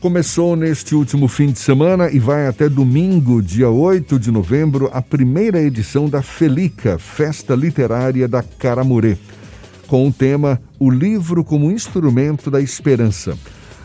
[0.00, 5.02] Começou neste último fim de semana e vai até domingo, dia 8 de novembro, a
[5.02, 9.18] primeira edição da Felica, Festa Literária da Caramurê,
[9.86, 13.36] com o tema O Livro como Instrumento da Esperança.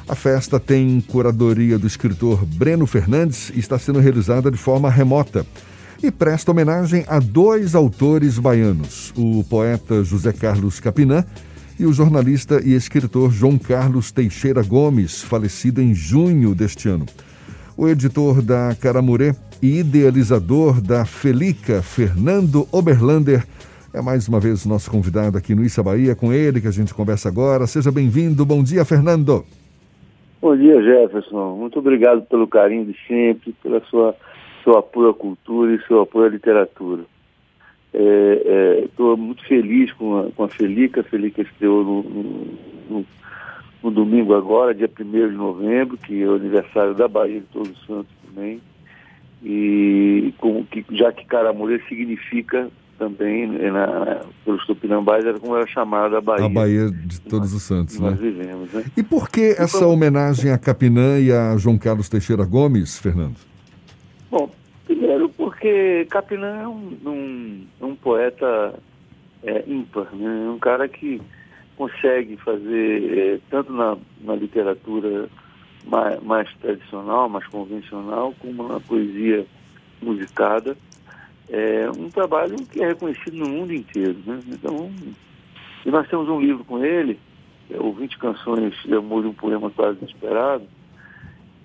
[0.07, 5.46] A festa tem curadoria do escritor Breno Fernandes e está sendo realizada de forma remota
[6.02, 11.26] e presta homenagem a dois autores baianos, o poeta José Carlos Capinã
[11.79, 17.05] e o jornalista e escritor João Carlos Teixeira Gomes, falecido em junho deste ano.
[17.77, 23.45] O editor da Caramurê e idealizador da Felica, Fernando Oberlander,
[23.94, 26.94] é mais uma vez nosso convidado aqui no Issa Bahia, com ele que a gente
[26.94, 27.66] conversa agora.
[27.66, 28.45] Seja bem-vindo.
[28.45, 29.45] Bom dia, Fernando.
[30.42, 31.55] Bom dia, Jefferson.
[31.55, 34.16] Muito obrigado pelo carinho de sempre, pela sua
[34.78, 37.03] apoio à cultura e seu apoio à literatura.
[37.95, 41.02] Estou é, é, muito feliz com a, com a Felica.
[41.02, 42.03] A Felica estreou no,
[42.90, 43.05] no,
[43.81, 47.72] no, domingo agora, dia 1 de novembro, que é o aniversário da Bahia de Todos
[47.72, 48.59] os Santos também.
[49.44, 55.67] E com, que, já que Caramurê significa também, né, na, pelos tupinambás, era como era
[55.67, 56.45] chamada a Bahia.
[56.45, 58.31] A Bahia de Todos os Santos, nós né?
[58.31, 58.83] vivemos, né?
[58.98, 63.55] E por que essa homenagem a Capinã e a João Carlos Teixeira Gomes, Fernando?
[65.66, 68.75] Porque Capinã é um, um, um poeta
[69.41, 70.45] é, ímpar, né?
[70.45, 71.19] É um cara que
[71.75, 75.27] consegue fazer, é, tanto na, na literatura
[75.88, 79.43] mais, mais, tradicional, mais convencional, como na poesia
[80.03, 80.77] musicada,
[81.49, 84.19] é um trabalho que é reconhecido no mundo inteiro.
[84.23, 84.39] Né?
[84.47, 84.91] Então,
[85.83, 87.19] e nós temos um livro com ele,
[87.71, 90.67] é o 20 Canções de Amor e um Poema Quase Inesperado,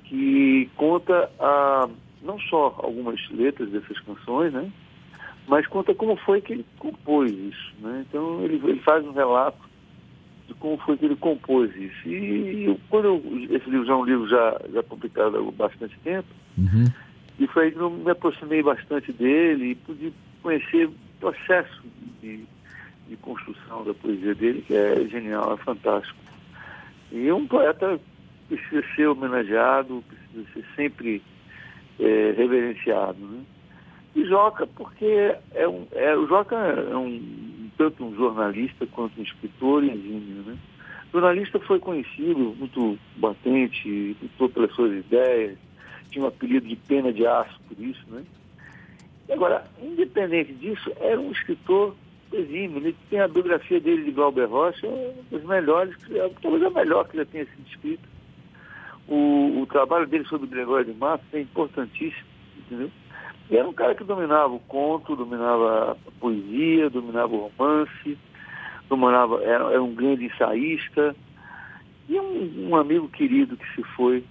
[0.04, 1.86] que conta a
[2.22, 4.70] não só algumas letras dessas canções, né?
[5.46, 8.04] Mas conta como foi que ele compôs isso, né?
[8.08, 9.58] Então ele, ele faz um relato
[10.46, 12.08] de como foi que ele compôs isso.
[12.08, 15.98] E, e quando eu, esse livro já é um livro já, já publicado há bastante
[16.00, 16.86] tempo, uhum.
[17.38, 20.12] e foi aí que eu me aproximei bastante dele e pude
[20.42, 21.82] conhecer o processo
[22.20, 22.44] de,
[23.08, 26.18] de construção da poesia dele, que é genial, é fantástico.
[27.12, 27.98] E um poeta
[28.48, 31.22] precisa ser homenageado, precisa ser sempre
[32.00, 33.18] é, reverenciado.
[33.18, 33.42] Né?
[34.14, 39.22] E Joca, porque é um, é, o Joca é um, tanto um jornalista quanto um
[39.22, 40.42] escritor exímio.
[40.46, 40.56] Né?
[41.08, 45.56] O jornalista foi conhecido, muito batente, lutou pelas suas ideias,
[46.10, 48.04] tinha um apelido de pena de aço por isso.
[48.08, 48.24] Né?
[49.28, 51.94] E agora, independente disso, era um escritor
[52.32, 52.78] exímio.
[52.78, 55.96] Ele tem a biografia dele de Glauber Rocha, uma das melhores,
[56.42, 58.09] talvez a melhor que já tenha sido escrita
[59.10, 62.90] o, o trabalho dele sobre Gregório de Matos é importantíssimo, entendeu?
[63.50, 68.16] E era um cara que dominava o conto, dominava a poesia, dominava o romance,
[68.88, 71.16] dominava, era, era um grande ensaísta
[72.08, 74.24] e um, um amigo querido que se foi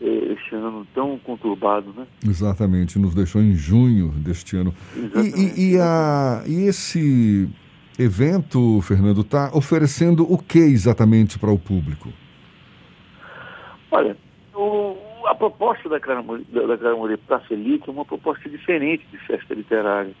[0.00, 2.06] eh, esse ano tão conturbado, né?
[2.24, 4.72] Exatamente, nos deixou em junho deste ano.
[4.96, 7.48] E, e, e, a, e esse
[7.98, 12.08] evento, Fernando, está oferecendo o que exatamente para o público?
[13.92, 14.16] Olha,
[14.54, 20.14] o, a proposta da Caramuri, da, para Felipe é uma proposta diferente de festa literária.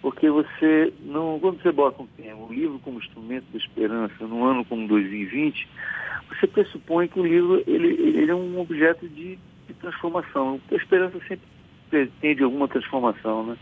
[0.00, 4.44] Porque você, não, quando você bota um tema, o livro como instrumento da esperança, num
[4.44, 5.68] ano como 2020,
[6.28, 9.36] você pressupõe que o livro ele, ele é um objeto de,
[9.66, 10.60] de transformação.
[10.70, 11.46] A esperança sempre
[11.90, 13.56] pretende alguma transformação, né?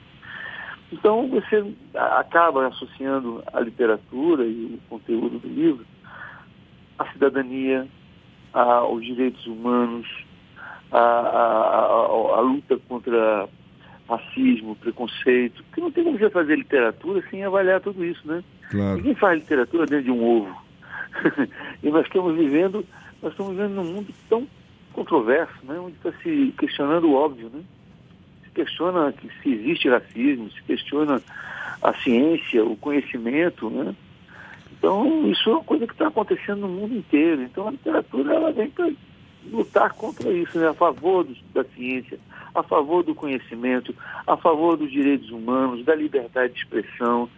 [0.93, 1.65] Então você
[1.95, 5.87] acaba associando a literatura e o conteúdo do livro
[6.99, 7.89] à cidadania,
[8.53, 10.07] aos direitos humanos,
[10.93, 13.49] a, luta contra
[14.09, 18.43] racismo, preconceito, porque não tem como você fazer literatura sem avaliar tudo isso, né?
[18.71, 18.97] Claro.
[18.97, 20.57] Ninguém faz literatura dentro de um ovo.
[21.83, 22.85] e nós estamos vivendo,
[23.23, 24.47] nós estamos vivendo num mundo tão
[24.93, 25.79] controverso, né?
[25.79, 27.63] Onde está se questionando o óbvio, né?
[28.45, 31.23] Se questiona que se existe racismo, se questiona
[31.81, 33.95] a ciência, o conhecimento, né?
[34.81, 37.43] Então, isso é uma coisa que está acontecendo no mundo inteiro.
[37.43, 38.91] Então, a literatura ela vem para
[39.53, 40.69] lutar contra isso, né?
[40.69, 42.19] a favor do, da ciência,
[42.55, 43.95] a favor do conhecimento,
[44.27, 47.29] a favor dos direitos humanos, da liberdade de expressão.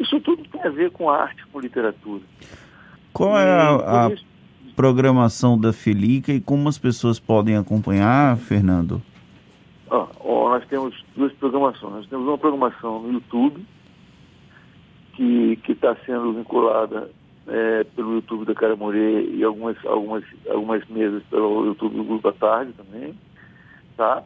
[0.00, 2.22] Isso tudo tem a ver com arte, com literatura.
[3.12, 4.26] Qual é a, a isso...
[4.74, 9.00] programação da Felica e como as pessoas podem acompanhar, Fernando?
[9.88, 11.92] Oh, nós temos duas programações.
[11.92, 13.64] Nós temos uma programação no YouTube,
[15.12, 17.10] que está sendo vinculada
[17.46, 22.30] é, pelo YouTube da Cara Morê e algumas, algumas, algumas mesas pelo YouTube do Grupo
[22.30, 23.14] da Tarde também,
[23.96, 24.22] tá?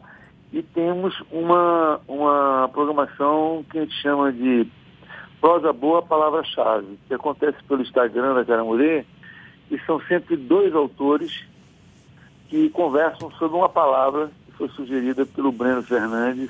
[0.51, 4.67] E temos uma, uma programação que a gente chama de
[5.41, 9.05] Prosa Boa Palavra-Chave, que acontece pelo Instagram da Cara Morê,
[9.69, 11.45] e são sempre dois autores
[12.47, 16.49] que conversam sobre uma palavra que foi sugerida pelo Breno Fernandes,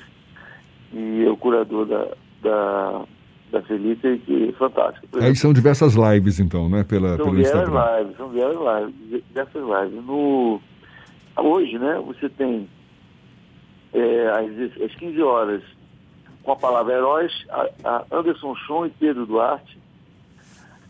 [0.92, 2.06] e é o curador da,
[2.40, 3.04] da,
[3.50, 5.06] da Felipe, que é fantástico.
[5.20, 6.84] Aí são diversas lives, então, né?
[6.84, 7.98] Pela, são pelo Instagram.
[7.98, 10.04] lives, são diversas lives, diversas lives.
[10.04, 10.60] No,
[11.36, 12.68] hoje, né, você tem
[13.92, 15.62] é, às, às 15 horas,
[16.42, 19.78] com a palavra heróis, a, a Anderson Chon e Pedro Duarte.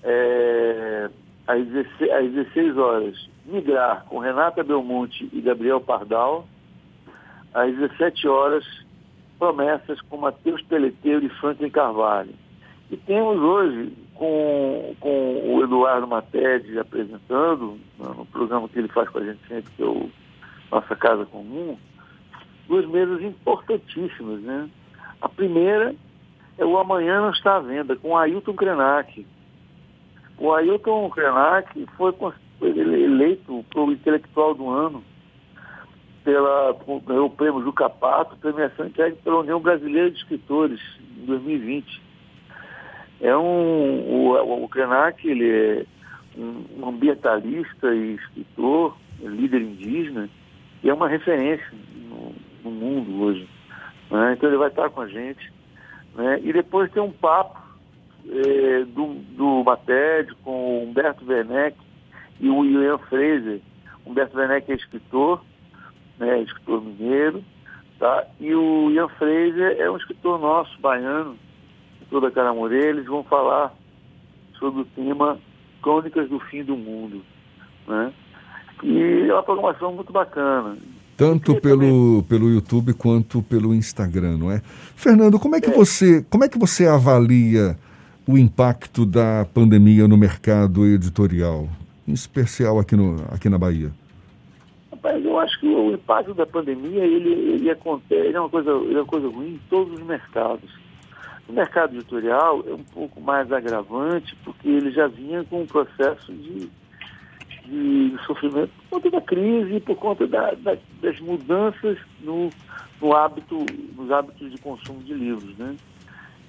[0.02, 1.10] É,
[1.46, 6.46] às, 16, às 16 horas, Migrar, com Renata Belmonte e Gabriel Pardal.
[7.54, 8.64] Às 17 horas,
[9.38, 12.34] Promessas, com Matheus Peleteiro e Franklin Carvalho.
[12.90, 19.18] E temos hoje, com, com o Eduardo Matede apresentando, no programa que ele faz com
[19.18, 20.10] a gente sempre, que é o
[20.70, 21.76] Nossa Casa Comum,
[22.66, 24.68] duas mesas importantíssimas, né?
[25.20, 25.94] A primeira
[26.56, 29.26] é o Amanhã Não Está à Venda, com Ailton Krenak.
[30.38, 32.14] O Ailton Krenak foi,
[32.60, 35.04] eleito o intelectual do ano
[36.24, 36.76] pela,
[37.06, 40.80] ganhou o prêmio Juca Pato, premiação entregue pela União Brasileira de Escritores,
[41.16, 42.07] em 2020.
[43.20, 45.86] É um, o, o Krenak, ele é
[46.36, 50.28] um ambientalista e escritor, líder indígena,
[50.82, 51.66] e é uma referência
[52.08, 52.32] no,
[52.62, 53.48] no mundo hoje.
[54.10, 54.34] Né?
[54.34, 55.52] Então ele vai estar com a gente.
[56.14, 56.40] Né?
[56.44, 57.58] E depois tem um papo
[58.28, 61.76] é, do, do Mated com o Humberto Werneck
[62.40, 63.60] e o Ian Fraser.
[64.06, 65.42] Humberto Werneck é escritor,
[66.18, 67.44] né, escritor mineiro,
[67.98, 68.26] tá?
[68.40, 71.36] e o Ian Fraser é um escritor nosso, baiano,
[72.08, 72.88] escritor da Caramorê.
[72.88, 73.74] Eles vão falar
[74.58, 75.38] sobre o tema
[75.82, 77.22] Crônicas do Fim do Mundo.
[77.86, 78.12] Né?
[78.82, 80.76] E é uma programação muito bacana.
[81.16, 84.60] Tanto pelo, pelo YouTube quanto pelo Instagram, não é?
[84.94, 85.72] Fernando, como é que é.
[85.72, 87.76] você como é que você avalia
[88.26, 91.68] o impacto da pandemia no mercado editorial,
[92.06, 93.90] em especial aqui, no, aqui na Bahia?
[94.92, 98.70] Rapaz, eu acho que o impacto da pandemia ele, ele acontece, ele é, uma coisa,
[98.70, 100.70] ele é uma coisa ruim em todos os mercados.
[101.48, 106.32] O mercado editorial é um pouco mais agravante porque ele já vinha com um processo
[106.32, 106.70] de
[107.68, 112.48] de sofrimento por conta da crise por conta da, da, das mudanças no,
[113.00, 113.64] no hábito,
[113.94, 115.56] nos hábitos de consumo de livros.
[115.58, 115.76] Né?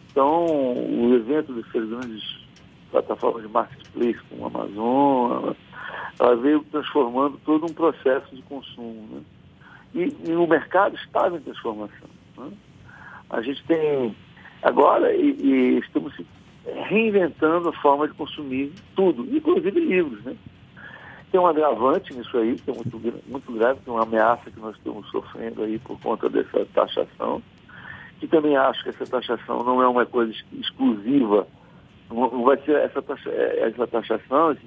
[0.10, 2.24] Então, o evento dessas grandes
[2.90, 5.54] plataformas de marketplace, como a Amazon,
[6.20, 9.08] ela veio transformando todo um processo de consumo.
[9.12, 9.22] Né?
[9.94, 12.10] E, e, o mercado estava em transformação.
[12.38, 12.52] Né?
[13.30, 14.16] A gente tem
[14.62, 16.14] agora e, e estamos
[16.88, 20.24] reinventando a forma de consumir tudo, inclusive livros.
[20.24, 20.36] Né?
[21.32, 24.60] Tem um agravante nisso aí, que é muito, muito grave, que é uma ameaça que
[24.60, 27.42] nós estamos sofrendo aí por conta dessa taxação.
[28.20, 31.48] Que também acho que essa taxação não é uma coisa exclusiva,
[32.10, 34.66] não vai ser essa, taxa, é, essa taxação, esse,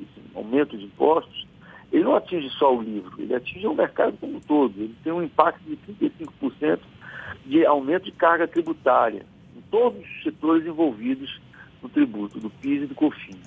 [0.00, 1.46] esse aumento de impostos,
[1.92, 4.72] ele não atinge só o livro, ele atinge o mercado como um todo.
[4.76, 6.78] Ele tem um impacto de 35%
[7.46, 9.24] de aumento de carga tributária
[9.56, 11.40] em todos os setores envolvidos
[11.82, 13.38] no tributo, do PIS e do COFINS.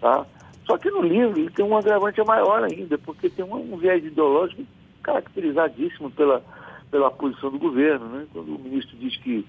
[0.00, 0.26] Tá?
[0.64, 4.64] Só que no livro ele tem um agravante maior ainda, porque tem um, viés ideológico
[5.02, 6.42] caracterizadíssimo pela,
[6.90, 8.06] pela posição do governo.
[8.06, 8.26] Né?
[8.32, 9.46] Quando o ministro diz que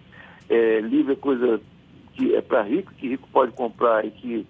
[0.49, 1.59] é, livro é coisa
[2.13, 4.45] que é para rico, que rico pode comprar e que,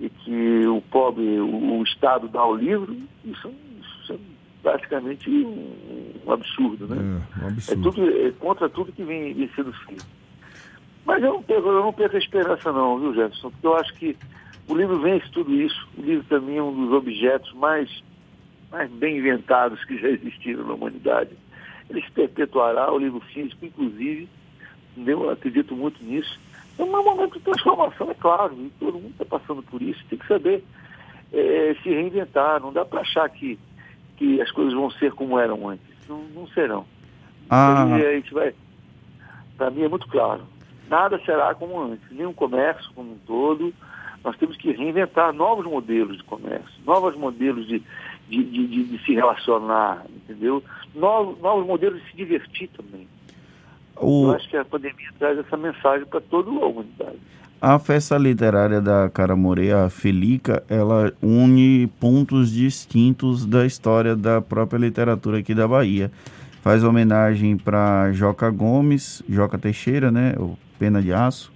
[0.00, 4.16] e que o pobre, o, o Estado dá o livro, isso, isso é
[4.62, 6.86] praticamente um, um absurdo.
[6.86, 7.20] Né?
[7.40, 7.80] É, um absurdo.
[7.80, 10.06] É, tudo, é contra tudo que vem, vem sendo feito.
[11.04, 13.50] Mas eu não, perco, eu não perco a esperança não, viu, Jefferson?
[13.50, 14.16] Porque eu acho que
[14.68, 15.88] o livro vence tudo isso.
[15.98, 17.90] O livro também é um dos objetos mais,
[18.70, 21.30] mais bem inventados que já existiram na humanidade.
[21.90, 24.28] Ele se perpetuará, o livro físico, inclusive,
[24.96, 26.38] eu acredito muito nisso.
[26.78, 30.18] É um momento de transformação, é claro, e todo mundo está passando por isso, tem
[30.18, 30.64] que saber
[31.32, 32.60] é, se reinventar.
[32.60, 33.58] Não dá para achar que,
[34.22, 35.84] que as coisas vão ser como eram antes.
[36.08, 36.86] Não, não serão.
[37.50, 37.86] Ah.
[37.98, 38.54] E a gente vai.
[39.58, 40.42] Para mim é muito claro.
[40.88, 43.74] Nada será como antes, nem o comércio como um todo,
[44.22, 47.82] nós temos que reinventar novos modelos de comércio, novos modelos de,
[48.28, 50.62] de, de, de se relacionar, entendeu?
[50.94, 53.08] Novos, novos modelos de se divertir também.
[53.96, 54.26] O...
[54.26, 57.18] Eu acho que a pandemia traz essa mensagem para toda a humanidade.
[57.64, 64.78] A festa literária da Caramorê, a Felica, ela une pontos distintos da história da própria
[64.78, 66.10] literatura aqui da Bahia.
[66.60, 71.52] Faz homenagem para Joca Gomes, Joca Teixeira, né, o Pena de Aço,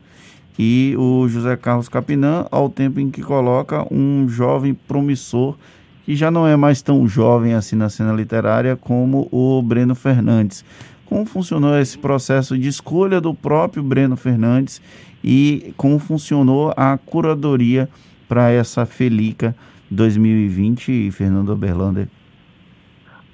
[0.57, 5.57] e o José Carlos Capinã, ao tempo em que coloca um jovem promissor
[6.05, 10.65] que já não é mais tão jovem assim na cena literária como o Breno Fernandes.
[11.05, 14.81] Como funcionou esse processo de escolha do próprio Breno Fernandes
[15.27, 17.89] e como funcionou a curadoria
[18.29, 19.57] para essa Felica
[19.91, 22.07] 2020, Fernando Oberlander?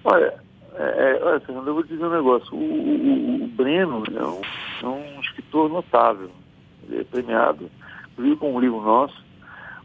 [0.03, 0.33] Olha,
[0.75, 2.57] é, é, olha, Fernando, eu vou dizer um negócio.
[2.57, 4.41] O, o, o Breno é um,
[4.83, 6.31] é um, escritor notável.
[6.89, 7.71] Ele é premiado,
[8.13, 9.23] inclusive com um livro nosso.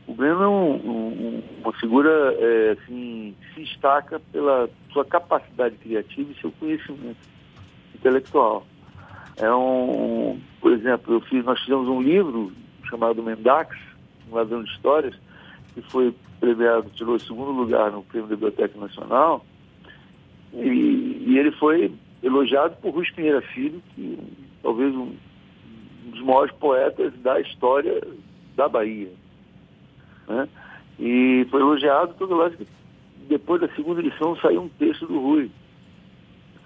[0.07, 2.09] O Breno é um, uma figura
[2.39, 7.17] é, assim, que se destaca pela sua capacidade criativa e seu conhecimento
[7.93, 8.65] intelectual.
[9.37, 12.51] É um, por exemplo, eu fiz, nós fizemos um livro
[12.89, 13.77] chamado Mendax,
[14.31, 15.15] um ladrão de histórias,
[15.73, 19.45] que foi premiado, tirou o segundo lugar no Prêmio da Biblioteca Nacional,
[20.53, 24.17] e, e, ele foi elogiado por Rui Pinheira Filho, que
[24.63, 25.13] talvez um,
[26.05, 28.01] um dos maiores poetas da história
[28.55, 29.11] da Bahia.
[30.27, 30.47] Né?
[30.99, 32.67] E foi elogiado, toda vez que
[33.27, 35.51] depois da segunda edição saiu um texto do Rui.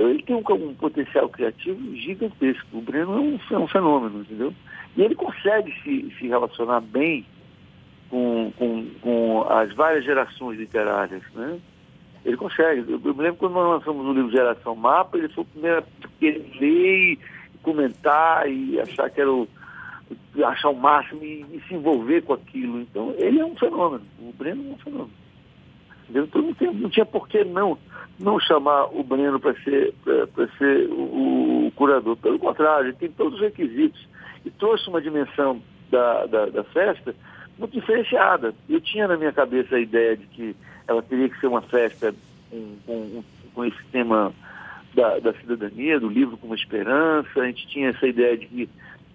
[0.01, 2.65] Então ele tem um, um potencial criativo gigantesco.
[2.73, 4.51] O Breno é um, é um, fenômeno, entendeu?
[4.97, 7.23] E ele consegue se, se relacionar bem
[8.09, 11.59] com, com, com as várias gerações literárias, né?
[12.25, 12.91] Ele consegue.
[12.91, 15.79] Eu, eu me lembro quando nós lançamos o livro Geração Mapa, ele foi o primeiro
[15.79, 17.19] a querer ler,
[17.61, 19.47] comentar e achar que era o
[20.43, 22.81] achar o máximo e, e, se envolver com aquilo.
[22.81, 24.03] Então, ele é um fenômeno.
[24.19, 25.20] O Breno é um fenômeno.
[26.13, 27.77] Então, não, não tinha por que não,
[28.19, 29.93] não chamar o Breno para ser,
[30.57, 32.15] ser o, o, curador.
[32.17, 34.07] Pelo contrário, ele tem todos os requisitos.
[34.45, 37.15] E trouxe uma dimensão da, da, da festa
[37.57, 38.53] muito diferenciada.
[38.67, 40.55] Eu tinha na minha cabeça a ideia de que
[40.87, 42.13] ela teria que ser uma festa
[42.49, 44.33] com, com, com esse tema
[44.93, 47.39] da, da, cidadania, do livro com uma esperança.
[47.39, 48.69] A gente tinha essa ideia de que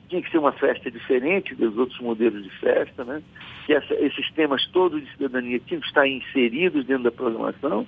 [0.09, 3.23] tinha que ser uma festa diferente dos outros modelos de festa, né?
[3.67, 7.87] Que essa, esses temas todos de cidadania tinham que estar inseridos dentro da programação,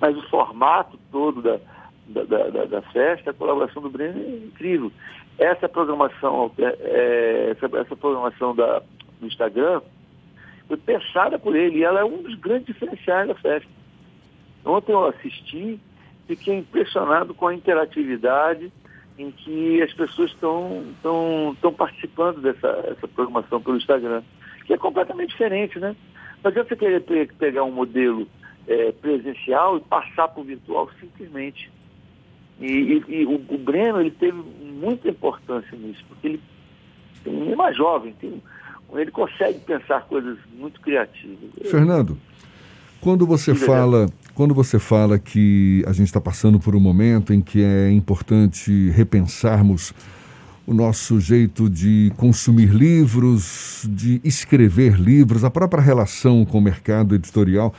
[0.00, 1.58] mas o formato todo da,
[2.06, 4.90] da, da, da festa, a colaboração do Breno é incrível.
[5.38, 8.82] Essa programação, é, é, essa, essa programação da,
[9.20, 9.82] do Instagram
[10.66, 13.68] foi pensada por ele e ela é um dos grandes diferenciais da festa.
[14.64, 15.80] Ontem eu assisti,
[16.26, 18.72] fiquei impressionado com a interatividade
[19.18, 24.22] em que as pessoas estão participando dessa essa programação pelo Instagram,
[24.64, 25.96] que é completamente diferente, né?
[26.44, 28.28] Adianta você querer pe pegar um modelo
[28.68, 31.70] é, presencial e passar para o virtual simplesmente.
[32.60, 36.40] E, e, e o, o, Breno ele teve muita importância nisso, porque ele,
[37.24, 38.42] ele é mais jovem, tem,
[38.94, 41.50] ele consegue pensar coisas muito criativas.
[41.70, 42.18] Fernando,
[43.00, 47.40] quando você fala, quando você fala que a gente está passando por um momento em
[47.40, 49.92] que é importante repensarmos
[50.66, 57.14] o nosso jeito de consumir livros, de escrever livros, a própria relação com o mercado
[57.14, 57.72] editorial,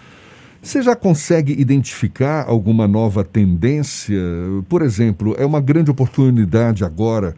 [0.62, 4.20] você já consegue identificar alguma nova tendência?
[4.68, 7.36] Por exemplo, é uma grande oportunidade agora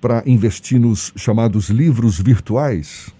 [0.00, 3.12] para investir nos chamados livros virtuais?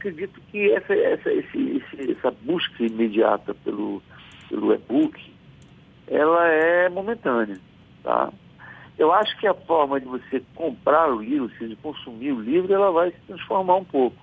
[0.00, 4.02] Acredito que essa, essa, esse, essa busca imediata pelo,
[4.48, 5.20] pelo e-book,
[6.08, 7.60] ela é momentânea,
[8.02, 8.32] tá?
[8.96, 12.40] Eu acho que a forma de você comprar o livro, ou seja, de consumir o
[12.40, 14.16] livro, ela vai se transformar um pouco.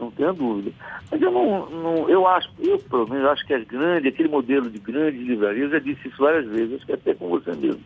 [0.00, 0.72] Não tenha dúvida.
[1.08, 4.68] Mas eu não, não eu acho, eu pelo menos acho que as grandes, aquele modelo
[4.68, 7.82] de grandes livrarias, eu já disse isso várias vezes, acho que até com você mesmo.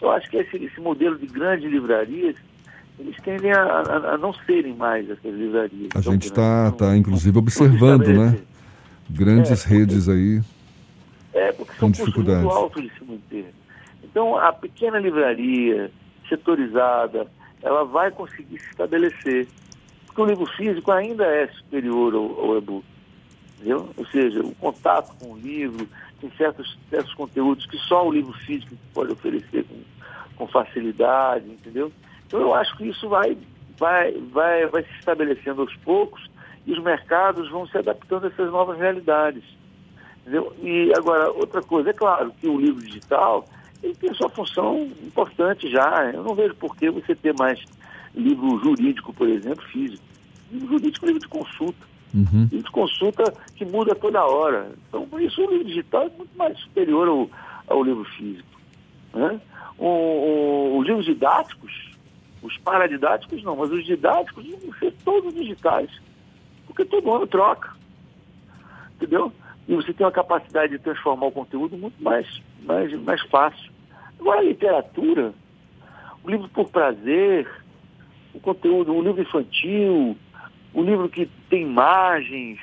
[0.00, 2.36] Eu acho que esse, esse modelo de grandes livrarias,
[2.98, 5.90] eles tendem a, a, a não serem mais essas livrarias.
[5.94, 8.38] A gente está, tá, inclusive, observando, né?
[9.08, 10.40] Grandes é, redes aí
[11.36, 12.42] é, porque com dificuldades.
[12.42, 13.52] muito alto de se manter.
[14.02, 15.90] Então, a pequena livraria,
[16.26, 17.26] setorizada,
[17.62, 19.46] ela vai conseguir se estabelecer.
[20.06, 22.86] Porque o livro físico ainda é superior ao, ao e-book.
[23.56, 23.90] Entendeu?
[23.98, 25.86] Ou seja, o contato com o livro,
[26.22, 29.76] tem certos, certos conteúdos que só o livro físico pode oferecer com,
[30.36, 31.92] com facilidade, entendeu?
[32.26, 33.36] Então eu acho que isso vai,
[33.78, 36.28] vai, vai, vai se estabelecendo aos poucos
[36.66, 39.44] e os mercados vão se adaptando a essas novas realidades.
[40.22, 40.52] Entendeu?
[40.60, 43.46] E agora, outra coisa, é claro que o livro digital
[43.82, 46.10] ele tem sua função importante já.
[46.12, 47.62] Eu não vejo por que você ter mais
[48.14, 50.02] livro jurídico, por exemplo, físico.
[50.50, 51.86] Livro jurídico é livro de consulta.
[52.14, 52.48] Uhum.
[52.50, 54.72] Livro de consulta que muda toda hora.
[54.88, 57.30] Então, por isso, o livro digital é muito mais superior ao,
[57.68, 58.60] ao livro físico.
[59.14, 59.40] Né?
[59.78, 61.95] O, o, os livros didáticos,
[62.46, 65.90] os paradidáticos não, mas os didáticos vão ser todos digitais.
[66.66, 67.74] Porque todo ano troca.
[68.96, 69.32] Entendeu?
[69.68, 72.26] E você tem uma capacidade de transformar o conteúdo muito mais,
[72.62, 73.70] mais, mais fácil.
[74.18, 75.34] Agora, a literatura,
[76.22, 77.48] o livro por prazer,
[78.32, 80.16] o conteúdo, o livro infantil,
[80.72, 82.58] o livro que tem imagens,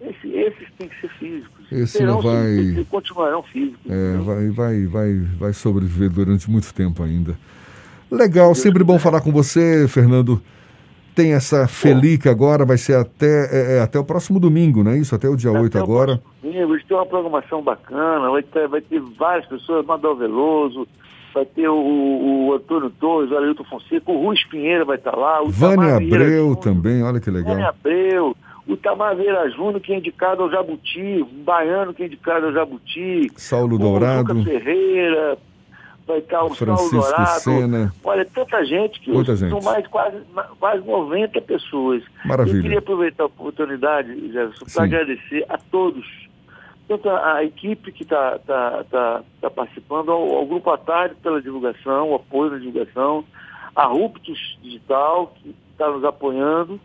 [0.00, 1.72] esse, esses têm que ser físicos.
[1.72, 2.84] Esse Serão, não vai.
[2.90, 3.90] Continuarão físicos.
[3.90, 7.38] É, vai, vai, vai, vai sobreviver durante muito tempo ainda.
[8.14, 10.40] Legal, sempre bom falar com você, Fernando.
[11.14, 14.98] Tem essa Felica agora, vai ser até, é, é, até o próximo domingo, não é
[14.98, 15.14] isso?
[15.14, 16.20] Até o dia até 8 agora.
[16.42, 20.86] Domingo, ter uma programação bacana, vai ter, vai ter várias pessoas, Madal Veloso,
[21.32, 25.42] vai ter o, o Antônio Torres, o Ailton Fonseca, o Rui Pinheiro vai estar lá.
[25.42, 27.52] O Vânia Abreu Júnior, também, olha que legal.
[27.52, 32.06] Vânia Abreu, o Tamar Vieira Júnior, que é indicado ao Jabuti, o Baiano, que é
[32.06, 33.30] indicado ao Jabuti.
[33.36, 34.32] Saulo Dourado.
[34.32, 35.38] Lucas Ferreira,
[36.06, 37.40] vai estar o Francisco Saulo Dourado.
[37.40, 37.94] Sena.
[38.04, 39.50] Olha, tanta gente que Muita gente.
[39.50, 40.18] são mais quase,
[40.58, 42.02] quase 90 pessoas.
[42.24, 42.56] Maravilha.
[42.56, 46.04] Eu queria aproveitar a oportunidade, Jefferson, para agradecer a todos
[46.86, 51.40] tanto a, a equipe que está tá, tá, tá participando, ao, ao, Grupo Atalho pela
[51.40, 53.24] divulgação, o apoio na divulgação,
[53.74, 56.80] a Ruptus Digital, que está nos apoiando,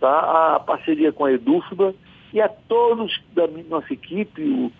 [0.00, 0.56] tá?
[0.56, 1.94] a parceria com a Edufba
[2.32, 4.72] e a todos da nossa equipe, o,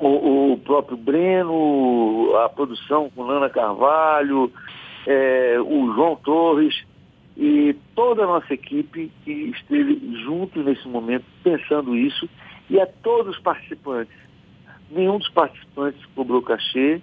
[0.00, 4.50] o, o próprio Breno, a produção com Nana Carvalho,
[5.06, 6.84] é, o João Torres
[7.36, 12.28] e toda a nossa equipe que esteve junto nesse momento pensando isso
[12.68, 14.14] e a todos os participantes.
[14.90, 17.00] Nenhum dos participantes cobrou cachê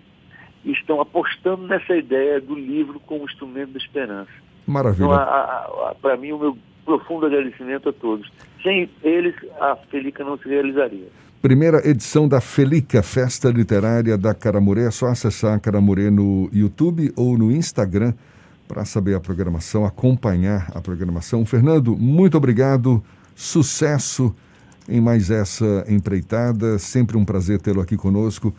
[0.65, 4.31] e estão apostando nessa ideia do livro como instrumento da esperança.
[4.65, 5.05] Maravilha.
[5.05, 8.29] Então, para mim, o meu profundo agradecimento a todos.
[8.61, 11.07] Sem eles, a Felica não se realizaria.
[11.41, 14.85] Primeira edição da Felica, Festa Literária da Caramurê.
[14.85, 18.13] É só acessar a Caramurê no YouTube ou no Instagram
[18.67, 21.45] para saber a programação, acompanhar a programação.
[21.45, 23.03] Fernando, muito obrigado.
[23.35, 24.35] Sucesso
[24.89, 26.79] em mais essa empreitada.
[26.79, 28.51] Sempre um prazer tê-lo aqui conosco.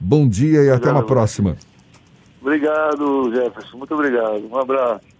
[0.00, 1.56] Bom dia e obrigado, até uma próxima.
[2.40, 3.78] Obrigado, Jefferson.
[3.78, 4.44] Muito obrigado.
[4.50, 5.13] Um abraço.